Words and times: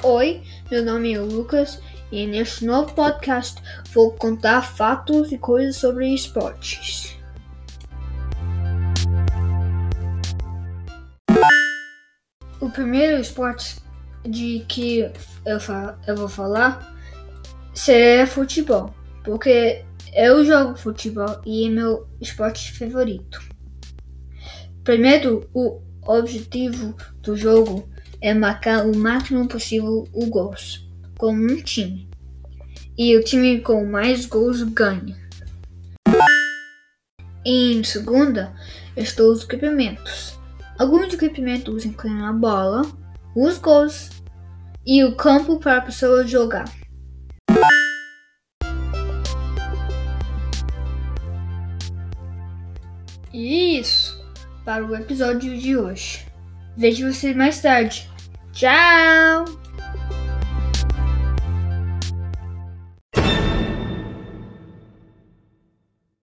Oi, 0.00 0.42
meu 0.68 0.84
nome 0.84 1.12
é 1.12 1.20
Lucas 1.20 1.80
e 2.10 2.26
neste 2.26 2.64
novo 2.64 2.92
podcast 2.92 3.62
vou 3.92 4.10
contar 4.12 4.62
fatos 4.62 5.30
e 5.30 5.38
coisas 5.38 5.76
sobre 5.76 6.12
esportes. 6.12 7.16
O 12.60 12.68
primeiro 12.70 13.20
esporte 13.20 13.76
de 14.24 14.64
que 14.66 15.00
eu, 15.00 15.12
eu 16.06 16.16
vou 16.16 16.28
falar 16.28 16.96
será 17.72 18.26
futebol, 18.26 18.92
porque 19.22 19.84
eu 20.14 20.44
jogo 20.44 20.76
futebol 20.76 21.40
e 21.46 21.66
é 21.66 21.70
meu 21.70 22.08
esporte 22.20 22.72
favorito. 22.72 23.40
Primeiro, 24.82 25.48
o 25.54 25.80
objetivo 26.06 26.94
do 27.20 27.36
jogo 27.36 27.88
é 28.20 28.34
marcar 28.34 28.86
o 28.86 28.96
máximo 28.96 29.48
possível 29.48 30.08
o 30.12 30.26
gols, 30.26 30.88
como 31.18 31.42
um 31.42 31.56
time. 31.62 32.08
E 32.96 33.16
o 33.16 33.24
time 33.24 33.60
com 33.60 33.84
mais 33.84 34.26
gols 34.26 34.62
ganha. 34.62 35.16
Em 37.44 37.82
segunda, 37.82 38.54
estão 38.96 39.32
os 39.32 39.42
equipamentos. 39.42 40.38
Alguns 40.78 41.12
equipamentos 41.12 41.84
incluem 41.84 42.22
a 42.22 42.32
bola, 42.32 42.82
os 43.34 43.58
gols 43.58 44.10
e 44.86 45.02
o 45.04 45.16
campo 45.16 45.58
para 45.58 45.78
a 45.78 45.80
pessoa 45.80 46.26
jogar. 46.26 46.70
Isso 53.32 54.21
para 54.64 54.84
o 54.84 54.94
episódio 54.94 55.56
de 55.58 55.76
hoje. 55.76 56.26
Vejo 56.76 57.12
você 57.12 57.34
mais 57.34 57.60
tarde. 57.60 58.08
Tchau! 58.52 59.61